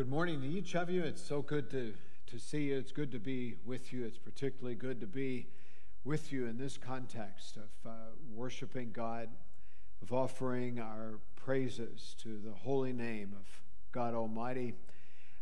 [0.00, 1.02] Good morning to each of you.
[1.02, 1.92] It's so good to,
[2.28, 2.78] to see you.
[2.78, 4.06] It's good to be with you.
[4.06, 5.48] It's particularly good to be
[6.04, 7.92] with you in this context of uh,
[8.34, 9.28] worshiping God,
[10.00, 13.46] of offering our praises to the holy name of
[13.92, 14.72] God Almighty.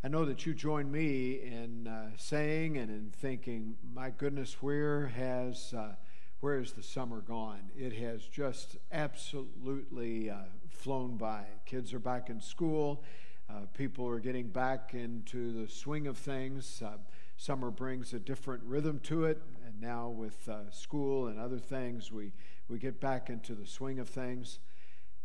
[0.03, 5.07] I know that you join me in uh, saying and in thinking, my goodness, where
[5.07, 5.95] has, uh,
[6.41, 7.71] where has the summer gone?
[7.77, 10.39] It has just absolutely uh,
[10.69, 11.45] flown by.
[11.65, 13.05] Kids are back in school
[13.51, 16.83] uh, people are getting back into the swing of things.
[16.85, 16.99] Uh,
[17.39, 22.13] summer brings a different rhythm to it, and now with uh, school and other things,
[22.13, 22.33] we,
[22.69, 24.59] we get back into the swing of things.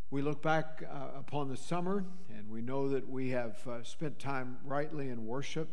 [0.09, 4.19] We look back uh, upon the summer, and we know that we have uh, spent
[4.19, 5.69] time rightly in worship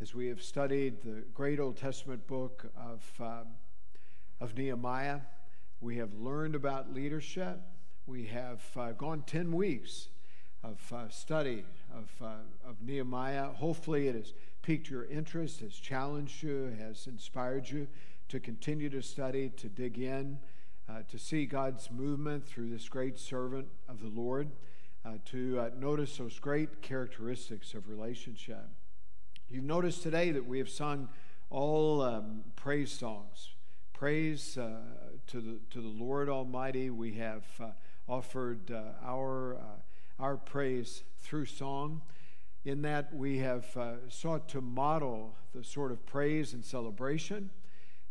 [0.00, 3.48] as we have studied the great Old Testament book of, um,
[4.40, 5.20] of Nehemiah.
[5.80, 7.60] We have learned about leadership.
[8.06, 8.62] We have
[8.96, 10.08] gone 10 weeks
[10.62, 13.46] of uh, study of, uh, of Nehemiah.
[13.46, 17.86] Hopefully, it has piqued your interest, has challenged you, has inspired you
[18.28, 20.38] to continue to study, to dig in,
[20.88, 24.50] uh, to see God's movement through this great servant of the Lord,
[25.04, 28.68] uh, to uh, notice those great characteristics of relationship.
[29.50, 31.08] You've noticed today that we have sung
[31.50, 33.50] all um, praise songs.
[33.92, 34.80] Praise uh,
[35.26, 36.90] to, the, to the Lord Almighty.
[36.90, 37.44] We have
[38.08, 38.72] offered
[39.04, 39.58] our
[40.18, 42.02] our praise through song.
[42.64, 47.50] In that, we have uh, sought to model the sort of praise and celebration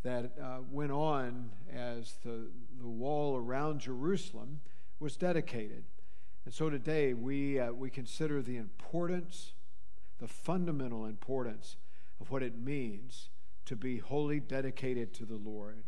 [0.04, 2.48] that uh, went on as the,
[2.80, 4.60] the wall around Jerusalem
[5.00, 5.84] was dedicated.
[6.46, 9.54] And so today, we, uh, we consider the importance,
[10.20, 11.78] the fundamental importance
[12.20, 13.30] of what it means
[13.66, 15.84] to be wholly dedicated to the Lord.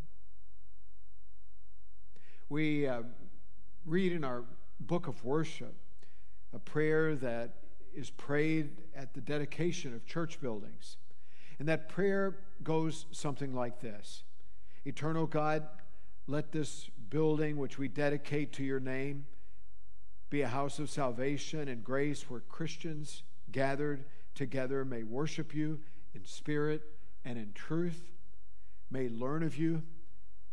[2.50, 3.02] We uh,
[3.86, 4.44] read in our
[4.80, 5.76] book of worship
[6.54, 7.56] a prayer that
[7.96, 10.98] is prayed at the dedication of church buildings.
[11.60, 14.24] And that prayer goes something like this
[14.86, 15.68] Eternal God,
[16.28, 19.26] let this building which we dedicate to your name
[20.30, 25.80] be a house of salvation and grace where Christians gathered together may worship you
[26.16, 26.82] in spirit
[27.24, 28.12] and in truth,
[28.90, 29.84] may learn of you,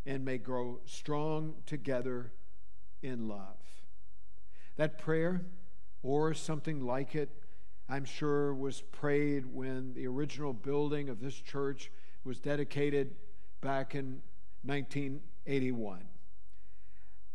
[0.04, 2.32] and may grow strong together
[3.02, 3.56] in love.
[4.76, 5.42] That prayer
[6.02, 7.30] or something like it,
[7.88, 11.90] I'm sure, was prayed when the original building of this church
[12.24, 13.14] was dedicated
[13.60, 14.22] back in
[14.64, 16.04] 1981.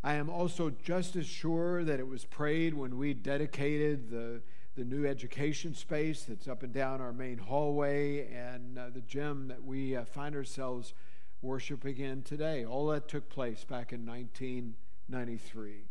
[0.04, 4.42] I am also just as sure that it was prayed when we dedicated the,
[4.76, 9.48] the new education space that's up and down our main hallway and uh, the gym
[9.48, 10.94] that we uh, find ourselves
[11.42, 12.64] worshiping in today.
[12.66, 15.86] All that took place back in 1993.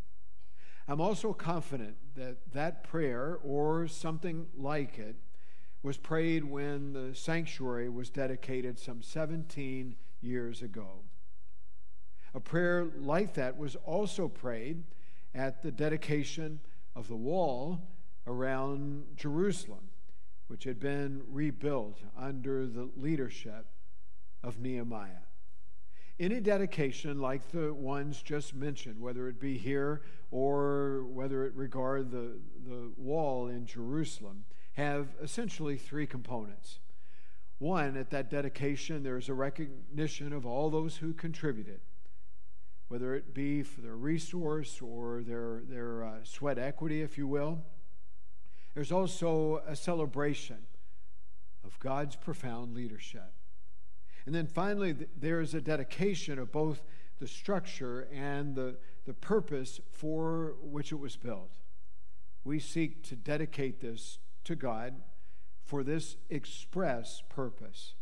[0.87, 5.17] I'm also confident that that prayer, or something like it,
[5.83, 11.01] was prayed when the sanctuary was dedicated some 17 years ago.
[12.35, 14.85] A prayer like that was also prayed
[15.35, 16.61] at the dedication
[16.95, 17.83] of the wall
[18.27, 19.91] around Jerusalem,
[20.49, 23.67] which had been rebuilt under the leadership
[24.43, 25.24] of Nehemiah.
[26.21, 32.13] Any dedication like the ones just mentioned, whether it be here or whether it regard
[32.13, 34.45] the, the wall in Jerusalem,
[34.75, 36.79] have essentially three components.
[37.59, 41.81] One, at that dedication, there's a recognition of all those who contributed,
[42.89, 47.65] whether it be for their resource or their, their uh, sweat equity, if you will.
[48.75, 50.67] There's also a celebration
[51.65, 53.34] of God's profound leadership.
[54.27, 56.83] And then finally, there is a dedication of both
[57.19, 58.77] the structure and the,
[59.07, 61.59] the purpose for which it was built.
[62.43, 64.95] We seek to dedicate this to God
[65.65, 67.95] for this express purpose.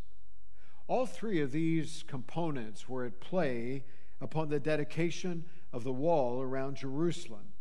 [0.89, 3.85] All three of these components were at play
[4.21, 7.53] upon the dedication of the wall around Jerusalem.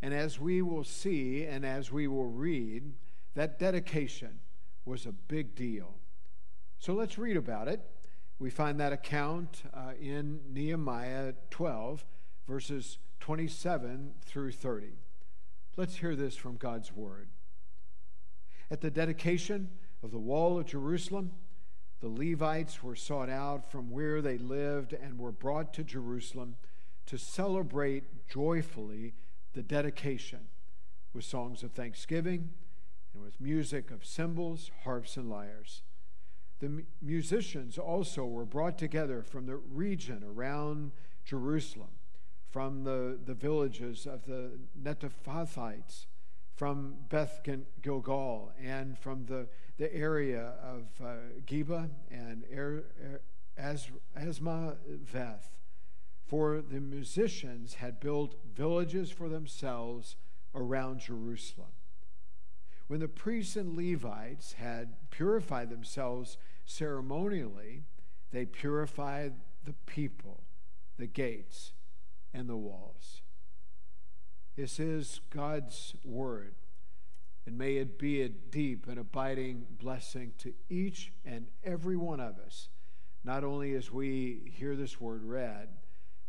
[0.00, 2.94] And as we will see and as we will read,
[3.34, 4.40] that dedication
[4.84, 5.97] was a big deal.
[6.78, 7.80] So let's read about it.
[8.38, 12.04] We find that account uh, in Nehemiah 12,
[12.46, 14.92] verses 27 through 30.
[15.76, 17.28] Let's hear this from God's word.
[18.70, 19.70] At the dedication
[20.04, 21.32] of the wall of Jerusalem,
[22.00, 26.56] the Levites were sought out from where they lived and were brought to Jerusalem
[27.06, 29.14] to celebrate joyfully
[29.54, 30.46] the dedication
[31.12, 32.50] with songs of thanksgiving
[33.12, 35.82] and with music of cymbals, harps, and lyres.
[36.60, 40.92] The musicians also were brought together from the region around
[41.24, 41.90] Jerusalem,
[42.50, 46.06] from the, the villages of the Netophathites,
[46.56, 47.40] from Beth
[47.82, 49.46] Gilgal and from the,
[49.76, 51.14] the area of uh,
[51.46, 53.20] Geba and er, er.
[56.26, 60.16] For the musicians had built villages for themselves
[60.54, 61.68] around Jerusalem.
[62.88, 67.84] When the priests and Levites had purified themselves ceremonially,
[68.32, 70.42] they purified the people,
[70.98, 71.72] the gates,
[72.32, 73.20] and the walls.
[74.56, 76.54] This is God's word,
[77.46, 82.38] and may it be a deep and abiding blessing to each and every one of
[82.38, 82.68] us,
[83.22, 85.68] not only as we hear this word read,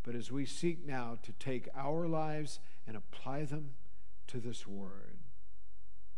[0.03, 3.71] but as we seek now to take our lives and apply them
[4.27, 5.08] to this word.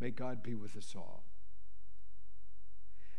[0.02, 1.24] May God be with us all.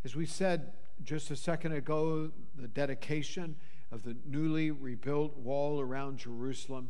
[0.04, 0.72] As we said
[1.04, 3.54] just a second ago, the dedication
[3.92, 6.88] of the newly rebuilt wall around Jerusalem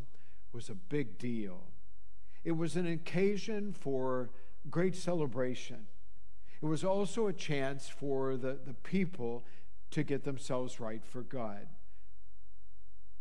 [0.54, 1.64] was a big deal.
[2.42, 4.30] It was an occasion for
[4.70, 5.86] great celebration.
[6.62, 9.44] It was also a chance for the, the people
[9.90, 11.66] to get themselves right for God.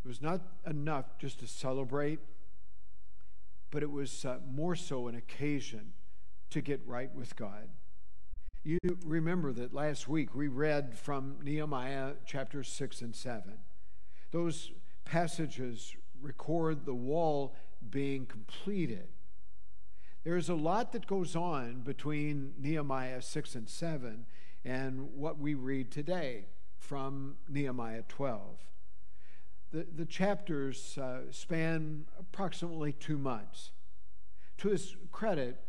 [0.05, 2.19] It was not enough just to celebrate,
[3.71, 5.91] but it was uh, more so an occasion
[6.51, 7.69] to get right with God.
[8.63, 13.53] You remember that last week we read from Nehemiah chapters 6 and 7.
[14.31, 14.71] Those
[15.03, 17.55] passages record the wall
[17.89, 19.07] being completed.
[20.23, 24.25] There's a lot that goes on between Nehemiah 6 and 7
[24.63, 26.45] and what we read today
[26.77, 28.59] from Nehemiah 12.
[29.71, 33.71] The, the chapters uh, span approximately two months.
[34.59, 35.63] To his credit,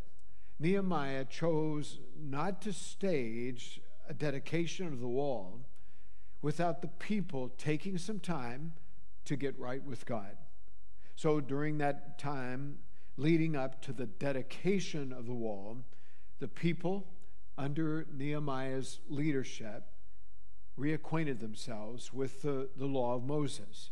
[0.62, 5.66] Nehemiah chose not to stage a dedication of the wall
[6.40, 8.72] without the people taking some time
[9.24, 10.36] to get right with God.
[11.16, 12.78] So during that time
[13.16, 15.78] leading up to the dedication of the wall,
[16.38, 17.08] the people,
[17.58, 19.82] under Nehemiah's leadership,
[20.78, 23.90] reacquainted themselves with the, the law of Moses.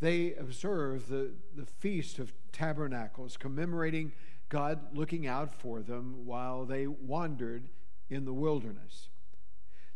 [0.00, 4.12] They observed the, the Feast of Tabernacles, commemorating
[4.48, 7.68] God looking out for them while they wandered
[8.08, 9.08] in the wilderness.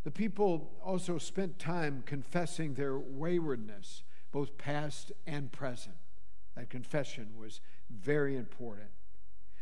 [0.05, 4.03] The people also spent time confessing their waywardness,
[4.33, 5.97] both past and present.
[6.57, 7.61] That confession was
[7.91, 8.91] very important.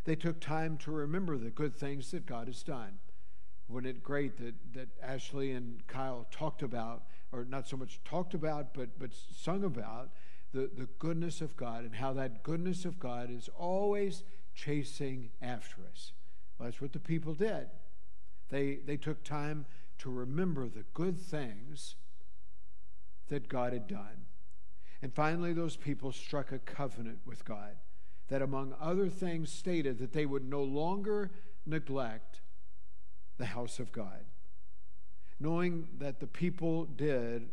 [0.05, 2.99] They took time to remember the good things that God has done.
[3.69, 8.35] Wasn't it great that, that Ashley and Kyle talked about, or not so much talked
[8.35, 10.11] about, but, but sung about
[10.53, 14.25] the, the goodness of God and how that goodness of God is always
[14.55, 16.13] chasing after us?
[16.59, 17.69] Well, that's what the people did.
[18.51, 19.67] They, they took time
[19.99, 21.95] to remember the good things
[23.29, 24.27] that God had done.
[25.03, 27.77] And finally, those people struck a covenant with God
[28.29, 31.31] that, among other things, stated that they would no longer
[31.67, 32.41] neglect
[33.39, 34.25] the house of God.
[35.39, 37.49] Knowing that the people did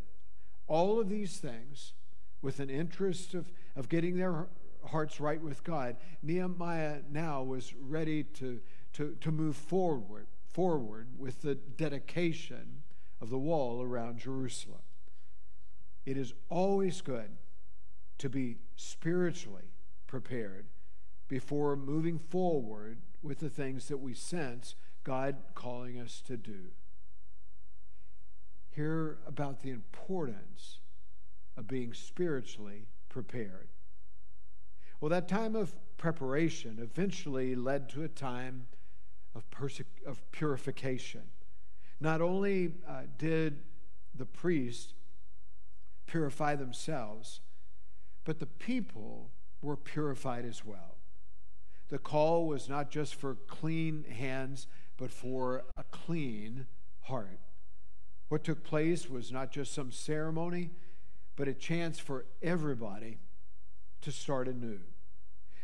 [0.66, 1.94] all of these things
[2.42, 4.46] with an interest of, of getting their
[4.86, 8.60] hearts right with God, Nehemiah now was ready to,
[8.94, 10.26] to, to move forward
[10.58, 12.82] forward with the dedication
[13.20, 14.80] of the wall around Jerusalem.
[16.04, 17.30] It is always good
[18.18, 19.70] to be spiritually
[20.06, 20.66] prepared
[21.28, 26.72] before moving forward with the things that we sense God calling us to do.
[28.70, 30.80] Hear about the importance
[31.56, 33.68] of being spiritually prepared.
[35.00, 38.66] Well, that time of preparation eventually led to a time
[39.34, 41.22] of, perse- of purification.
[42.00, 43.60] Not only uh, did
[44.14, 44.94] the priests
[46.06, 47.40] purify themselves,
[48.24, 49.30] but the people
[49.62, 50.96] were purified as well.
[51.88, 56.66] The call was not just for clean hands, but for a clean
[57.02, 57.38] heart.
[58.28, 60.70] What took place was not just some ceremony,
[61.36, 63.18] but a chance for everybody
[64.02, 64.80] to start anew.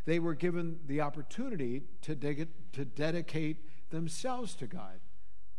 [0.05, 5.01] They were given the opportunity to, de- to dedicate themselves to God,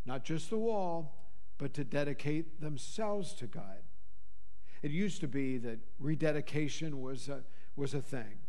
[0.06, 1.16] not just the wall,
[1.58, 3.82] but to dedicate themselves to God.
[4.82, 7.44] It used to be that rededication was a,
[7.76, 8.40] was a thing,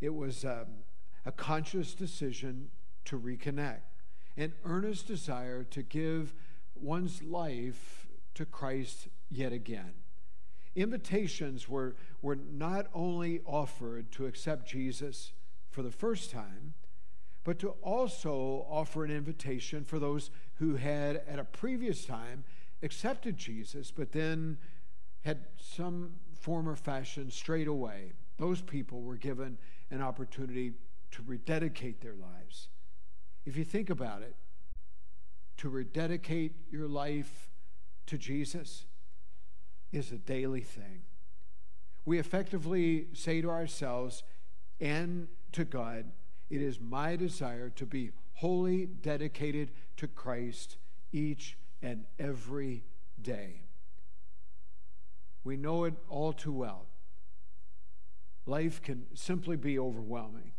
[0.00, 0.84] it was um,
[1.26, 2.70] a conscious decision
[3.04, 3.82] to reconnect,
[4.36, 6.34] an earnest desire to give
[6.74, 9.92] one's life to Christ yet again.
[10.78, 15.32] Invitations were, were not only offered to accept Jesus
[15.70, 16.74] for the first time,
[17.44, 22.44] but to also offer an invitation for those who had at a previous time
[22.82, 24.58] accepted Jesus, but then
[25.24, 28.12] had some form or fashion strayed away.
[28.36, 29.58] Those people were given
[29.90, 30.72] an opportunity
[31.10, 32.68] to rededicate their lives
[33.48, 34.36] if you think about it,
[35.56, 37.48] to rededicate your life
[38.06, 38.84] to Jesus
[39.92, 41.02] is a daily thing.
[42.04, 44.22] We effectively say to ourselves
[44.80, 46.06] and to God,
[46.50, 50.76] It is my desire to be wholly dedicated to Christ
[51.12, 52.84] each and every
[53.20, 53.62] day.
[55.44, 56.86] We know it all too well.
[58.46, 60.52] Life can simply be overwhelming.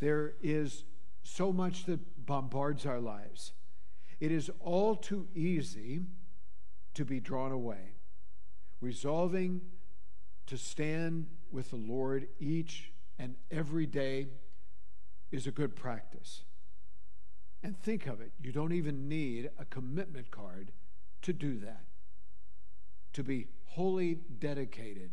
[0.00, 0.84] There is
[1.22, 3.52] so much that bombards our lives.
[4.20, 6.00] It is all too easy
[6.94, 7.97] to be drawn away.
[8.80, 9.60] Resolving
[10.46, 14.28] to stand with the Lord each and every day
[15.30, 16.42] is a good practice.
[17.62, 20.70] And think of it, you don't even need a commitment card
[21.22, 21.84] to do that,
[23.14, 25.10] to be wholly dedicated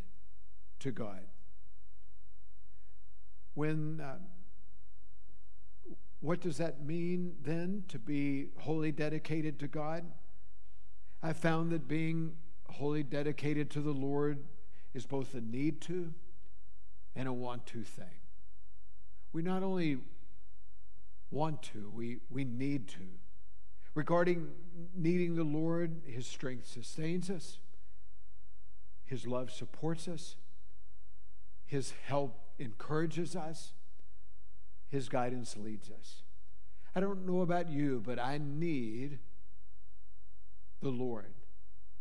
[0.79, 1.21] to God.
[3.55, 4.17] When, uh,
[6.19, 10.05] what does that mean then to be wholly dedicated to God?
[11.23, 12.33] I found that being
[12.69, 14.43] wholly dedicated to the Lord
[14.93, 16.13] is both a need to
[17.15, 18.05] and a want to thing.
[19.33, 19.99] We not only
[21.31, 23.07] want to, we, we need to.
[23.93, 24.49] Regarding
[24.93, 27.59] needing the Lord, His strength sustains us,
[29.05, 30.35] His love supports us,
[31.65, 33.73] His help encourages us,
[34.89, 36.23] His guidance leads us.
[36.95, 39.19] I don't know about you, but I need
[40.81, 41.34] the Lord.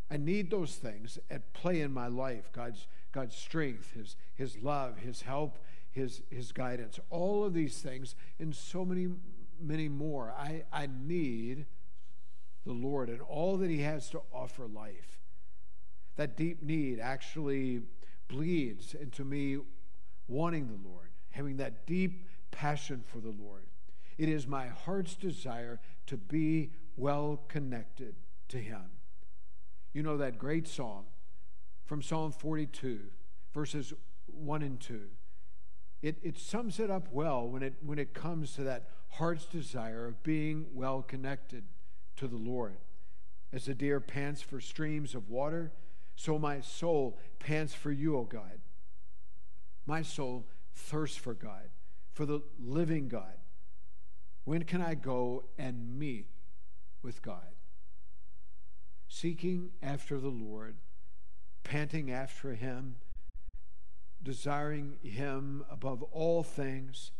[0.09, 4.99] I need those things at play in my life God's, God's strength, His, His love,
[4.99, 5.57] His help,
[5.91, 6.99] His, His guidance.
[7.09, 9.07] All of these things and so many,
[9.59, 10.33] many more.
[10.37, 11.65] I, I need
[12.65, 15.19] the Lord and all that He has to offer life.
[16.17, 17.81] That deep need actually
[18.27, 19.57] bleeds into me
[20.27, 23.65] wanting the Lord, having that deep passion for the Lord.
[24.17, 28.15] It is my heart's desire to be well connected
[28.49, 28.94] to Him.
[29.95, 31.05] You know that great song
[31.85, 32.99] from Psalm 42,
[33.53, 33.93] verses
[34.25, 35.03] 1 and 2.
[36.01, 40.05] It, it sums it up well when it, when it comes to that heart's desire
[40.05, 41.63] of being well connected
[42.17, 42.75] to the Lord.
[43.53, 45.71] As the deer pants for streams of water,
[46.17, 48.59] so my soul pants for you, O God.
[49.85, 51.69] My soul thirsts for God,
[52.11, 53.37] for the living God.
[54.43, 56.27] When can I go and meet
[57.01, 57.54] with God?
[59.07, 60.75] Seeking after the Lord,
[61.63, 62.95] panting after Him,
[64.21, 67.11] desiring Him above all things,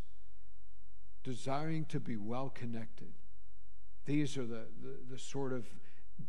[1.22, 3.12] desiring to be well connected.
[4.04, 5.66] These are the, the, the, sort of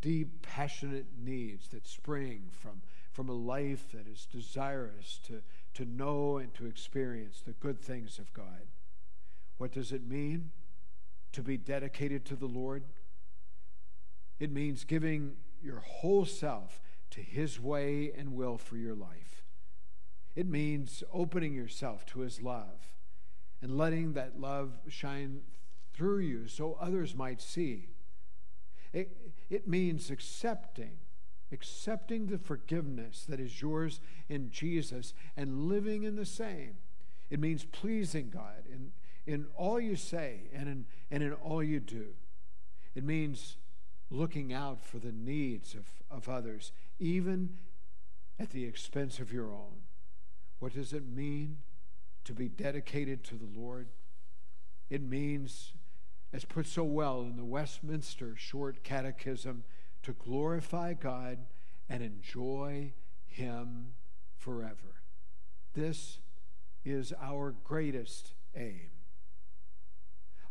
[0.01, 5.41] deep, passionate needs that spring from, from a life that is desirous to,
[5.75, 8.65] to know and to experience the good things of God.
[9.57, 10.51] What does it mean
[11.33, 12.83] to be dedicated to the Lord?
[14.39, 19.43] It means giving your whole self to His way and will for your life.
[20.35, 22.93] It means opening yourself to His love
[23.61, 25.41] and letting that love shine
[25.93, 27.89] through you so others might see.
[28.93, 29.17] It,
[29.49, 30.97] it means accepting,
[31.51, 33.99] accepting the forgiveness that is yours
[34.29, 36.75] in Jesus and living in the same.
[37.29, 38.91] It means pleasing God in,
[39.25, 42.09] in all you say and in, and in all you do.
[42.95, 43.57] It means
[44.09, 47.57] looking out for the needs of, of others, even
[48.39, 49.81] at the expense of your own.
[50.59, 51.57] What does it mean
[52.23, 53.89] to be dedicated to the Lord?
[54.89, 55.73] It means,
[56.31, 59.63] as put so well in the Westminster Short Catechism,
[60.03, 61.39] to glorify God
[61.89, 62.93] and enjoy
[63.27, 63.93] Him
[64.37, 65.01] forever.
[65.73, 66.19] This
[66.85, 68.89] is our greatest aim.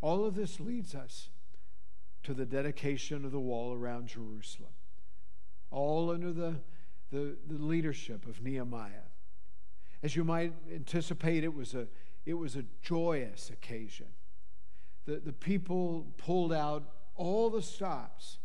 [0.01, 1.31] All of this leads us
[2.27, 4.73] to the dedication of the wall around Jerusalem,
[5.71, 6.57] all under the,
[7.13, 9.07] the, the leadership of Nehemiah.
[10.03, 11.87] As you might anticipate, it was a,
[12.25, 14.09] it was a joyous occasion.
[15.05, 16.83] The, the people pulled out
[17.15, 18.39] all the stops,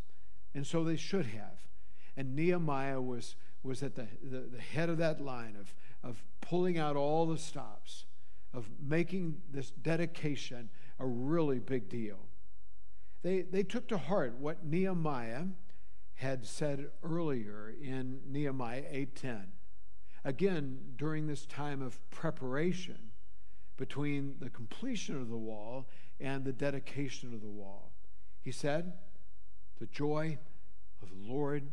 [0.54, 1.64] and so they should have.
[2.16, 3.34] And Nehemiah was,
[3.64, 5.74] was at the, the, the head of that line of,
[6.08, 8.04] of pulling out all the stops,
[8.54, 10.70] of making this dedication
[11.00, 12.28] a really big deal
[13.22, 15.44] they, they took to heart what Nehemiah
[16.14, 19.46] had said earlier in Nehemiah 8:10.
[20.24, 23.10] Again, during this time of preparation
[23.76, 25.88] between the completion of the wall
[26.20, 27.92] and the dedication of the wall.
[28.40, 28.92] He said,
[29.78, 30.38] "The joy
[31.00, 31.72] of the Lord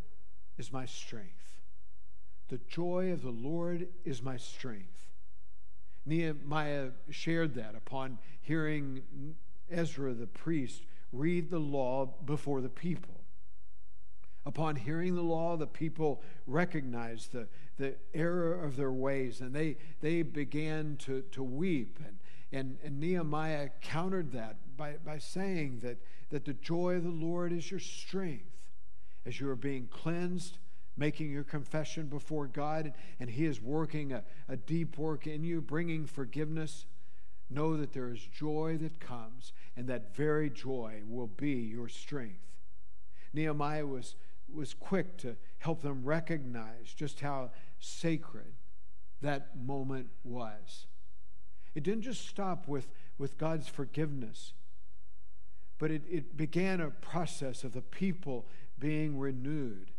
[0.58, 1.62] is my strength.
[2.48, 5.12] The joy of the Lord is my strength."
[6.06, 9.36] Nehemiah shared that upon hearing
[9.70, 13.20] Ezra the priest read the law before the people.
[14.46, 17.48] Upon hearing the law, the people recognized the,
[17.78, 22.00] the error of their ways and they, they began to, to weep.
[22.06, 22.18] And,
[22.52, 25.98] and, and Nehemiah countered that by, by saying that,
[26.30, 28.58] that the joy of the Lord is your strength
[29.26, 30.58] as you are being cleansed,
[30.98, 35.62] making your confession before God, and He is working a, a deep work in you,
[35.62, 36.86] bringing forgiveness.
[37.50, 42.46] Know that there is joy that comes, and that very joy will be your strength.
[43.34, 44.16] Nehemiah was
[44.54, 48.54] was quick to help them recognize just how sacred
[49.22, 50.88] that moment was.
[51.76, 54.54] It didn't just stop with, with God's forgiveness,
[55.78, 58.48] but it, it began a process of the people
[58.80, 59.92] being renewed,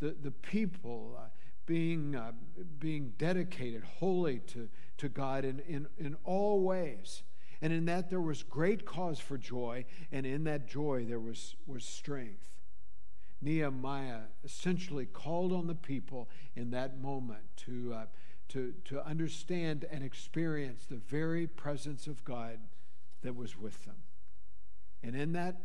[0.00, 1.28] the, the people uh,
[1.64, 2.32] being, uh,
[2.78, 7.22] being dedicated wholly to, to God in, in, in all ways.
[7.66, 11.56] And in that there was great cause for joy, and in that joy there was,
[11.66, 12.46] was strength.
[13.42, 18.04] Nehemiah essentially called on the people in that moment to, uh,
[18.50, 22.60] to, to understand and experience the very presence of God
[23.22, 23.96] that was with them.
[25.02, 25.56] And in that,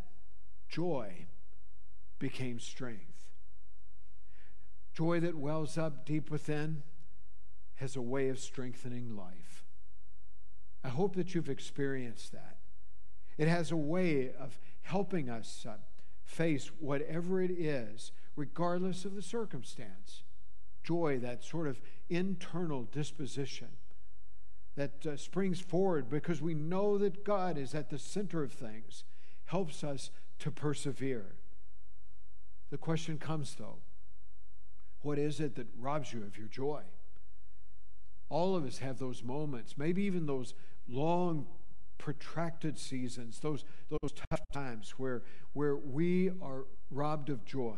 [0.70, 1.28] joy
[2.18, 3.28] became strength.
[4.96, 6.82] Joy that wells up deep within
[7.76, 9.51] has a way of strengthening life.
[10.84, 12.58] I hope that you've experienced that.
[13.38, 15.76] It has a way of helping us uh,
[16.24, 20.24] face whatever it is, regardless of the circumstance.
[20.84, 23.68] Joy, that sort of internal disposition
[24.76, 29.04] that uh, springs forward because we know that God is at the center of things,
[29.46, 30.10] helps us
[30.40, 31.36] to persevere.
[32.70, 33.78] The question comes, though
[35.02, 36.82] what is it that robs you of your joy?
[38.30, 40.54] All of us have those moments, maybe even those
[40.92, 41.48] long
[41.98, 45.22] protracted seasons, those, those tough times where,
[45.54, 47.78] where we are robbed of joy.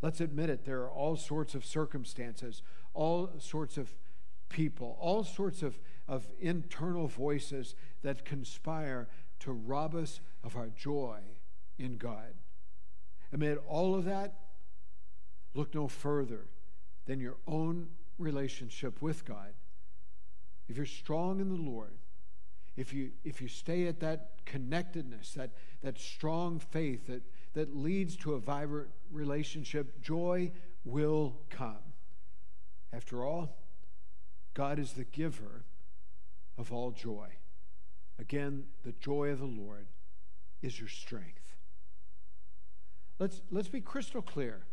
[0.00, 2.62] Let's admit it, there are all sorts of circumstances,
[2.94, 3.94] all sorts of
[4.48, 9.08] people, all sorts of, of internal voices that conspire
[9.40, 11.18] to rob us of our joy
[11.78, 12.34] in God.
[13.32, 14.34] Amid all of that,
[15.54, 16.46] look no further
[17.06, 17.88] than your own
[18.18, 19.54] relationship with God.
[20.68, 21.92] If you're strong in the Lord,
[22.76, 25.50] if you, if you stay at that connectedness, that,
[25.82, 27.22] that strong faith that,
[27.54, 30.50] that leads to a vibrant relationship, joy
[30.84, 31.76] will come.
[32.92, 33.56] After all,
[34.54, 35.64] God is the giver
[36.56, 37.28] of all joy.
[38.18, 39.86] Again, the joy of the Lord
[40.62, 41.56] is your strength.
[43.18, 44.64] Let's, let's be crystal clear.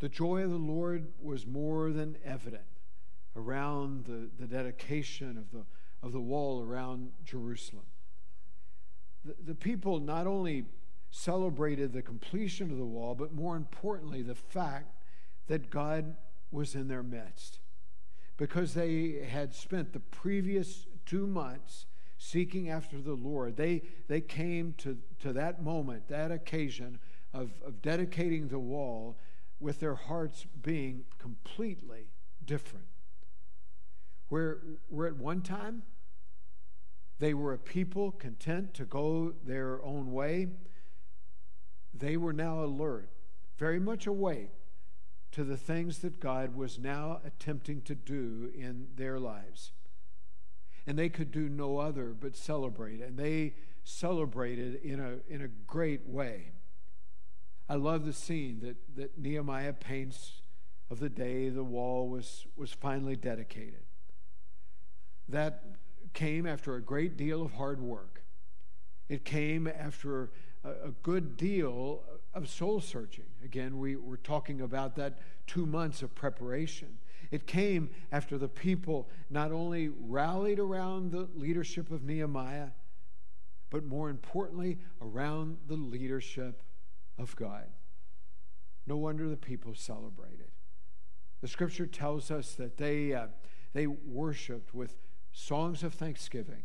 [0.00, 2.64] The joy of the Lord was more than evident
[3.36, 5.64] around the, the dedication of the
[6.02, 7.84] of the wall around Jerusalem.
[9.24, 10.64] The, the people not only
[11.10, 14.94] celebrated the completion of the wall, but more importantly, the fact
[15.48, 16.16] that God
[16.50, 17.58] was in their midst.
[18.36, 21.86] Because they had spent the previous two months
[22.18, 26.98] seeking after the Lord, they, they came to, to that moment, that occasion
[27.32, 29.18] of, of dedicating the wall
[29.58, 32.10] with their hearts being completely
[32.44, 32.86] different.
[34.28, 34.58] Where,
[34.88, 35.82] where at one time
[37.18, 40.48] they were a people content to go their own way,
[41.94, 43.08] they were now alert,
[43.58, 44.50] very much awake
[45.32, 49.72] to the things that God was now attempting to do in their lives.
[50.86, 55.48] And they could do no other but celebrate, and they celebrated in a, in a
[55.48, 56.52] great way.
[57.68, 60.42] I love the scene that, that Nehemiah paints
[60.90, 63.82] of the day the wall was, was finally dedicated
[65.28, 65.64] that
[66.12, 68.22] came after a great deal of hard work.
[69.08, 70.30] It came after
[70.64, 72.02] a, a good deal
[72.34, 73.26] of soul searching.
[73.44, 76.98] Again, we were talking about that two months of preparation.
[77.30, 82.68] It came after the people not only rallied around the leadership of Nehemiah,
[83.70, 86.62] but more importantly, around the leadership
[87.18, 87.66] of God.
[88.86, 90.50] No wonder the people celebrated.
[91.40, 93.26] The scripture tells us that they, uh,
[93.72, 94.94] they worshiped with
[95.36, 96.64] songs of thanksgiving.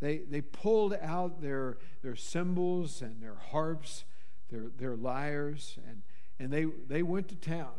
[0.00, 4.04] They, they pulled out their, their cymbals and their harps,
[4.48, 6.02] their, their lyres, and,
[6.38, 7.72] and they, they went to town.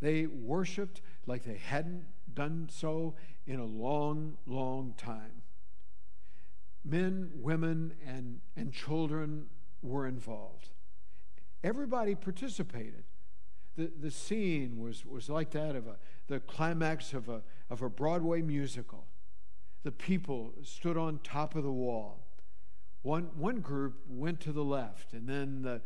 [0.00, 3.14] They worshiped like they hadn't done so
[3.46, 5.42] in a long, long time.
[6.84, 9.46] Men, women, and, and children
[9.82, 10.68] were involved.
[11.62, 13.04] Everybody participated.
[13.76, 17.88] The, the scene was, was like that of a, the climax of a, of a
[17.88, 19.06] Broadway musical
[19.84, 22.26] the people stood on top of the wall.
[23.02, 25.82] One, one group went to the left, and then the,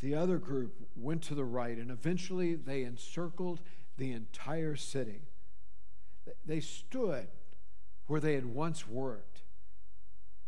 [0.00, 3.60] the other group went to the right, and eventually they encircled
[3.98, 5.22] the entire city.
[6.46, 7.26] They stood
[8.06, 9.42] where they had once worked.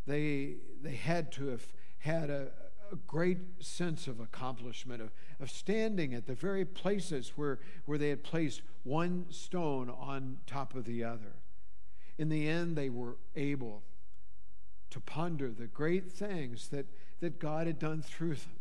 [0.07, 1.67] They, they had to have
[1.99, 2.49] had a,
[2.93, 8.11] a great sense of accomplishment, of, of standing at the very places where, where they
[8.11, 11.35] had placed one stone on top of the other.
[12.19, 13.83] In the end, they were able
[14.91, 16.87] to ponder the great things that,
[17.21, 18.57] that God had done through them,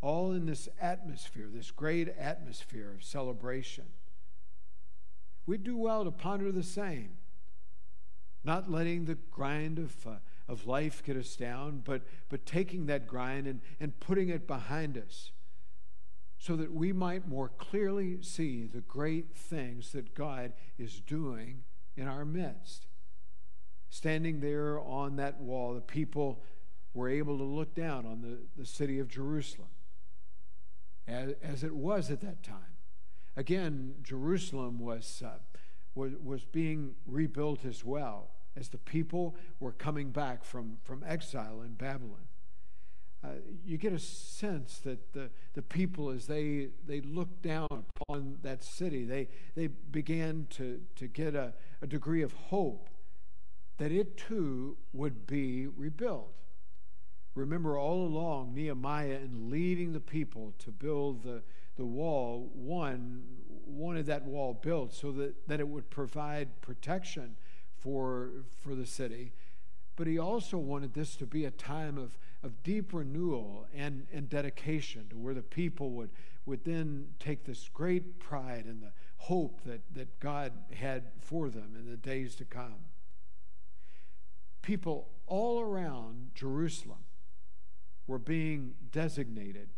[0.00, 3.84] all in this atmosphere, this great atmosphere of celebration.
[5.46, 7.16] We'd do well to ponder the same,
[8.44, 10.10] not letting the grind of, uh,
[10.46, 14.96] of life get us down, but, but taking that grind and, and putting it behind
[14.96, 15.32] us
[16.38, 21.64] so that we might more clearly see the great things that God is doing
[21.98, 22.86] in our midst.
[23.90, 26.42] Standing there on that wall, the people
[26.94, 29.68] were able to look down on the, the city of Jerusalem
[31.06, 32.76] as, as it was at that time.
[33.36, 35.38] Again, Jerusalem was, uh,
[35.94, 41.62] was, was being rebuilt as well as the people were coming back from, from exile
[41.62, 42.27] in Babylon.
[43.24, 43.30] Uh,
[43.66, 48.62] you get a sense that the, the people, as they, they looked down upon that
[48.62, 51.52] city, they, they began to, to get a,
[51.82, 52.88] a degree of hope
[53.78, 56.32] that it too would be rebuilt.
[57.34, 61.42] Remember, all along, Nehemiah, in leading the people to build the,
[61.76, 63.22] the wall, one
[63.66, 67.36] wanted that wall built so that, that it would provide protection
[67.78, 68.30] for,
[68.62, 69.32] for the city.
[69.98, 74.28] But he also wanted this to be a time of, of deep renewal and, and
[74.28, 76.10] dedication to where the people would,
[76.46, 81.74] would then take this great pride and the hope that, that God had for them
[81.76, 82.76] in the days to come.
[84.62, 87.04] People all around Jerusalem
[88.06, 89.68] were being designated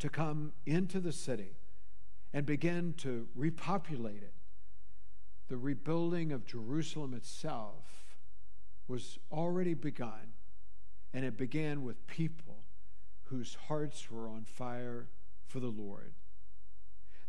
[0.00, 1.52] to come into the city
[2.32, 4.34] and begin to repopulate it.
[5.46, 8.03] The rebuilding of Jerusalem itself
[8.88, 10.32] was already begun,
[11.12, 12.64] and it began with people
[13.24, 15.08] whose hearts were on fire
[15.46, 16.12] for the Lord.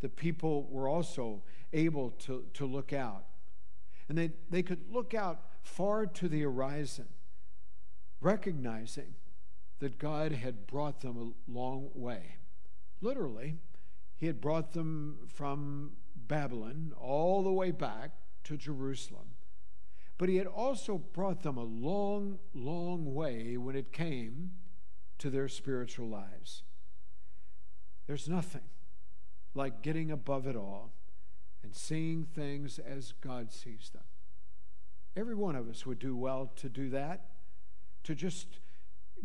[0.02, 3.26] The people were also able to, to look out,
[4.10, 7.08] and they, they could look out far to the horizon,
[8.22, 9.16] recognizing
[9.80, 12.36] that God had brought them a long way.
[13.02, 13.58] Literally,
[14.18, 18.12] He had brought them from Babylon all the way back
[18.46, 19.35] to Jerusalem.
[20.18, 24.52] But He had also brought them a long, long way when it came
[25.18, 26.64] to their spiritual lives.
[28.08, 28.62] There's nothing
[29.54, 30.92] like getting above it all
[31.64, 34.04] and seeing things as God sees them.
[35.18, 37.26] Every one of us would do well to do that,
[38.04, 38.60] to just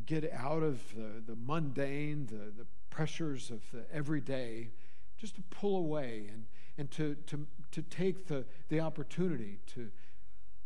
[0.07, 4.71] get out of the, the mundane, the, the pressures of the everyday,
[5.19, 6.45] just to pull away and,
[6.79, 9.91] and to, to, to take the, the opportunity to,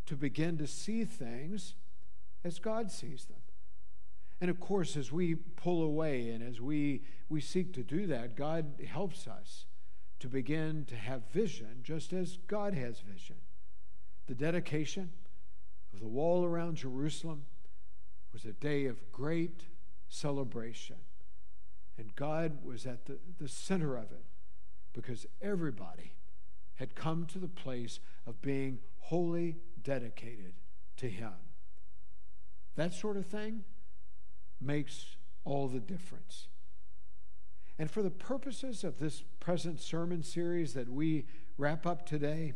[0.07, 1.75] to begin to see things
[2.45, 3.39] as God sees them.
[4.41, 8.37] And of course, as we pull away and as we, we seek to do that,
[8.37, 9.65] God helps us
[10.21, 13.37] to begin to have vision just as God has vision.
[14.27, 15.11] The dedication
[15.93, 17.45] of the wall around Jerusalem
[18.33, 19.67] was a day of great
[20.09, 20.97] celebration.
[21.97, 24.25] And God was at the, the center of it
[24.93, 26.15] because everybody
[26.77, 30.55] had come to the place of being wholly dedicated
[30.97, 31.33] to Him.
[32.77, 33.63] That sort of thing
[34.61, 36.49] makes all the difference.
[37.79, 41.27] And for the purposes of this present sermon series that we
[41.59, 42.55] wrap up today,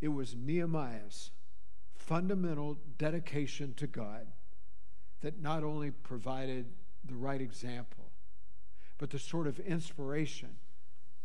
[0.00, 1.30] it was Nehemiah's
[1.94, 4.26] fundamental dedication to God
[5.20, 6.66] that not only provided
[7.04, 8.10] the right example,
[8.98, 10.56] but the sort of inspiration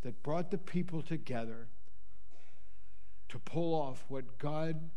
[0.02, 1.68] that brought the people together
[3.30, 4.90] to pull off what God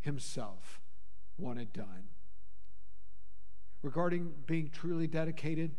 [0.00, 0.80] Himself
[1.38, 2.08] wanted done.
[3.82, 5.70] Regarding being truly dedicated,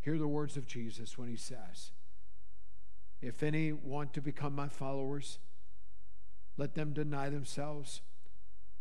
[0.00, 1.92] hear the words of Jesus when He says,
[3.22, 5.38] If any want to become my followers,
[6.56, 8.00] let them deny themselves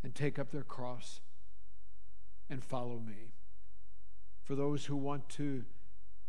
[0.03, 1.21] and take up their cross
[2.49, 3.31] and follow me.
[4.43, 5.63] For those who want to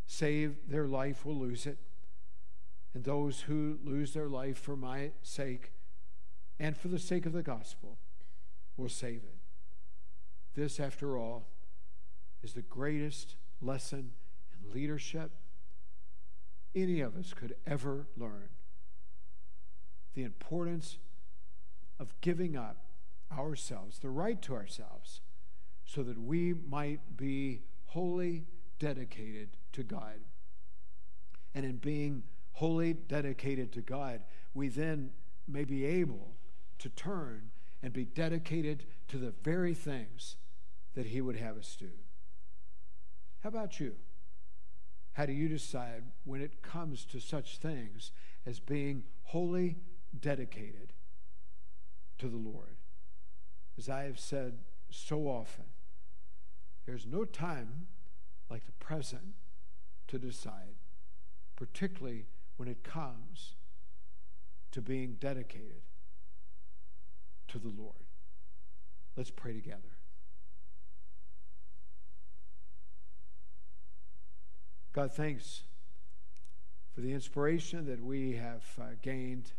[0.07, 1.79] save their life will lose it,
[2.95, 5.73] and those who lose their life for my sake
[6.59, 7.99] and for the sake of the gospel
[8.77, 9.37] will save it.
[10.55, 11.49] This, after all,
[12.43, 14.13] is the greatest lesson
[14.53, 15.33] in leadership
[16.75, 18.49] any of us could ever learn.
[20.15, 20.99] The importance
[21.99, 22.77] of giving up
[23.37, 25.21] ourselves, the right to ourselves,
[25.85, 28.45] so that we might be wholly
[28.79, 30.21] dedicated to God.
[31.55, 34.23] And in being wholly dedicated to God,
[34.55, 35.11] we then
[35.47, 36.35] may be able
[36.79, 37.51] to turn
[37.83, 40.37] and be dedicated to the very things
[40.95, 41.91] that He would have us do.
[43.43, 43.95] How about you?
[45.13, 48.11] How do you decide when it comes to such things
[48.47, 49.77] as being wholly
[50.19, 50.93] dedicated
[52.19, 52.77] to the Lord?
[53.77, 54.59] As I have said
[54.91, 55.65] so often,
[56.87, 57.87] there's no time
[58.49, 59.35] like the present
[60.09, 60.77] to decide,
[61.57, 63.55] particularly when it comes
[64.73, 65.83] to being dedicated
[67.49, 67.95] to the Lord.
[69.17, 69.99] Let's pray together.
[74.93, 75.63] God, thanks
[76.95, 79.53] for the inspiration that we have uh, gained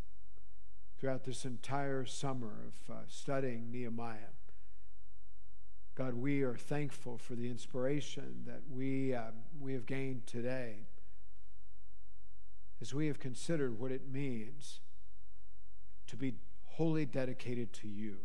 [0.98, 4.34] throughout this entire summer of uh, studying Nehemiah.
[5.96, 10.88] God, we are thankful for the inspiration that we, uh, we have gained today
[12.82, 14.80] as we have considered what it means
[16.08, 16.36] to be
[16.66, 18.18] wholly dedicated to you.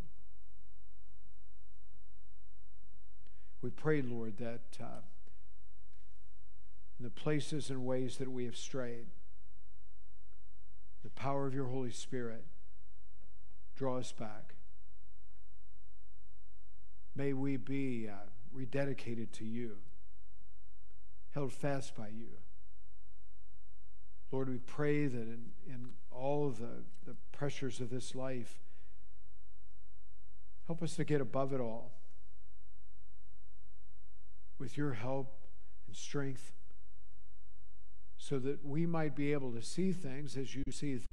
[3.62, 5.02] We pray, Lord, that uh,
[6.98, 9.06] in the places and ways that we have strayed,
[11.02, 12.44] the power of your Holy Spirit
[13.76, 14.54] draw us back.
[17.14, 19.76] May we be uh, rededicated to you,
[21.34, 22.38] held fast by you.
[24.32, 28.60] Lord, we pray that in, in all the, the pressures of this life,
[30.66, 31.92] help us to get above it all
[34.58, 35.34] with your help
[35.86, 36.52] and strength
[38.18, 41.06] so that we might be able to see things as you see them.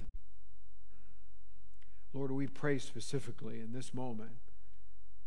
[2.12, 4.32] Lord, we pray specifically in this moment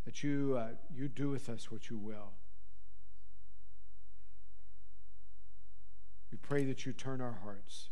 [0.06, 2.32] that you, uh, you do with us what you will.
[6.32, 7.90] We pray that you turn our hearts,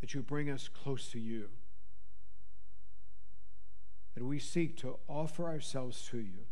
[0.00, 1.48] that you bring us close to you,
[4.14, 6.46] that we seek to offer ourselves to you,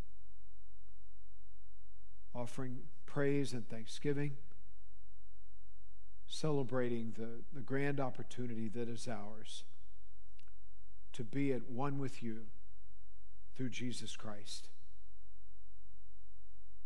[2.35, 4.33] offering praise and thanksgiving,
[6.27, 9.65] celebrating the, the grand opportunity that is ours
[11.13, 12.47] to be at one with you
[13.55, 14.69] through Jesus Christ.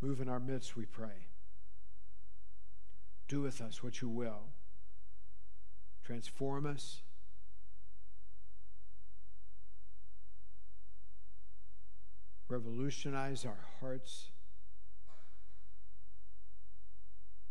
[0.00, 1.28] Move in our midst, we pray.
[3.28, 4.50] Do with us what you will.
[6.04, 7.02] Transform us.
[12.48, 14.28] Revolutionize our hearts.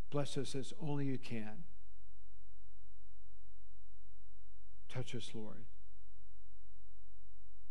[0.09, 1.63] Bless us as only you can.
[4.87, 5.65] Touch us, Lord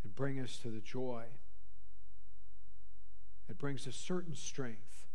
[0.05, 1.25] and bring us to the joy.
[3.49, 5.07] It brings a certain strength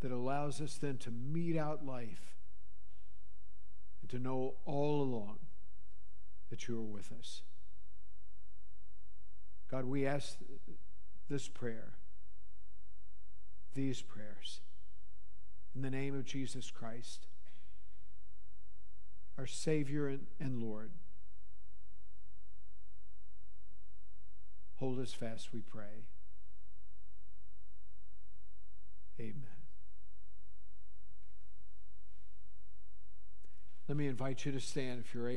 [0.00, 2.36] that allows us then to mete out life
[4.02, 5.38] and to know all along
[6.50, 7.42] that you are with us.
[9.70, 10.36] God, we ask
[11.28, 11.94] this prayer,
[13.74, 14.60] these prayers,
[15.74, 17.26] in the name of Jesus Christ,
[19.38, 20.90] our Savior and, and Lord.
[24.76, 26.04] Hold us fast, we pray.
[29.20, 29.44] Amen.
[33.88, 35.32] Let me invite you to stand if you're able.